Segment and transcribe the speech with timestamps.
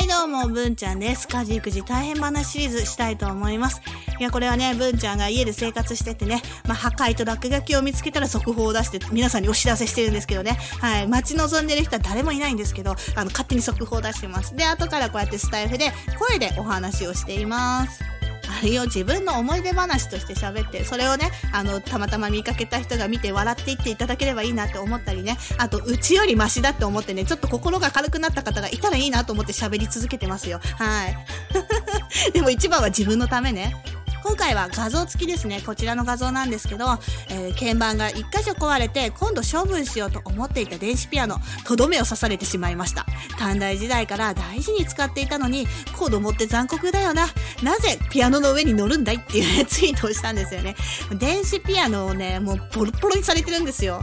[0.00, 1.28] はい、どうも、文ちゃんです。
[1.28, 3.82] 家事育児大変話シリーズしたいと思います。
[4.18, 10.52] いや、これはね、文ちゃんが家で生活しててね、まあ、破壊と落書きを見つけたら速報を出して、皆さんにお知らせしてるんですけどね。
[10.80, 14.56] はい、待ち望んでる人は誰もいないんですけど、あの、勝手に速報を出してます。
[14.56, 18.09] で、後からこうやってスタイフで、声でお話をしています。
[18.62, 30.60] れを自分の思い出話として喋って、それをね、あの、たまたま見かけた人が見て笑っていっていただければいいなって思ったりね、あと、うちよりマシだって思ってね、ちょっと心が軽くなった方がいたらいいなと思って喋り続けてますよ。
[30.78, 31.16] はい。
[32.32, 33.76] でも一番は自分のためね。
[34.40, 35.60] 回は画像付きですね。
[35.64, 36.86] こちらの画像なんですけど、
[37.28, 43.04] えー鍵盤が1箇所壊れて、今度処分しようと思っていた電子ピアノ、とどめを刺されてしまいました。
[43.38, 47.28] 短大時代から大事に使っていたのに、子供って残酷だよな。
[47.62, 50.74] なぜピアノの上に乗るんだいっていうね、ツイートをしたんですよね。
[51.18, 54.02] 電子ピアノをね、もうボロボロにされてるんですよ。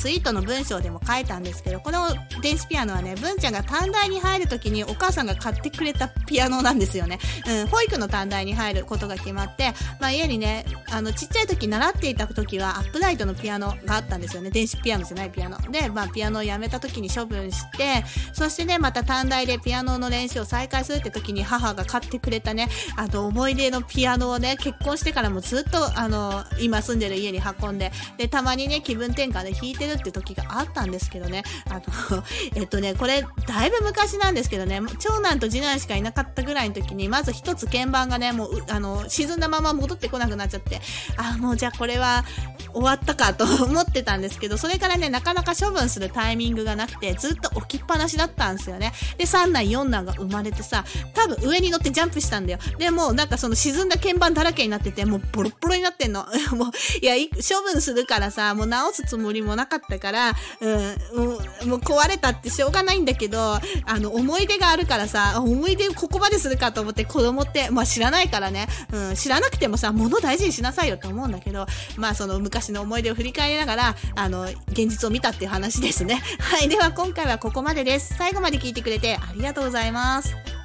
[0.00, 2.08] ツイートの文章でも書いたんですけど、この
[2.40, 7.18] 電子ピアノはね、文ちゃんが短大に入るときにお母さんが買ってくれたピアノなんですよね。
[7.46, 14.48] うん、保育の短大に入ることが決まって、まあ家にね、あの、ちっちゃい時習っていた時はアップライトのピアノがあったんですよね。
[14.48, 15.58] 電子ピアノじゃないピアノ。
[15.70, 18.02] で、まあピアノをやめた時に処分して、
[18.32, 32.24] そしてね、また短大でピアノの練習を再開するって時に母が買ってくれたね、あの、思い出のピアノをね、結婚してからもずっと、あの、今住んでる家に運んで、で、たまにね、気分転換で弾いてるって時があったんですけどね、あの、
[32.54, 40.80] えっとね、これ、だいぶ昔なんですけどね、長男と次男しかいなかったぐらいの時に、まず一つ鍵盤がね、もう、あの、沈んだまま戻ってこなくなっちゃって、
[41.16, 42.24] あ、もうじゃあこれは
[42.72, 48.92] 終わったかと思ってたんですけど、それからね、なかなか処分するタイミングがなくて、ずっと置きっぱなしだったんですよね。
[49.18, 52.58] で、三男、四男が生まれてさ、多分上に乗ってジャンプしたんだよ。
[52.78, 56.26] で、もうなんかその沈んだ鍵盤だらけになってて、もうボロボロになってんの。
[56.52, 56.70] もう、
[57.02, 63.60] いや、処分するからさ、もう直すつもりもなかったったから、うん、もう、壊れたってしょうがないんだけど、あ
[63.98, 76.22] の、思い出があるからさ、思い出をここまでするかと思って子供って、まあ知らないからね、うん、知らなくてもさ、物大事にしなさいよって思うんだけど、まあその昔の思い出を振り返りながら、あの、現実を見たっていう話ですね。
[76.38, 78.14] はい、では今回はここまでです。
[78.16, 80.59] 最後まで聞いてくれてありがとうございます。